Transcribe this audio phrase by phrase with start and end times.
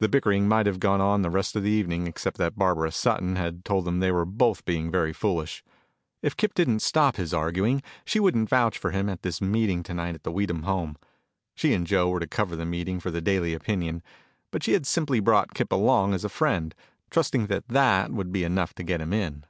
[0.00, 3.36] The bickering might have gone on the rest of the evening except that Barbara Sutton
[3.64, 5.62] told them they were both being very foolish.
[6.20, 10.16] If Kip didn't stop his arguing, she wouldn't vouch for him at this meeting tonight
[10.16, 10.96] at the Weedham home.
[11.54, 14.02] She and Joe were to cover the meeting for The Daily Opinion,
[14.50, 16.74] but she had simply brought Kip along as a friend,
[17.08, 19.44] trusting that that would be enough to get him in.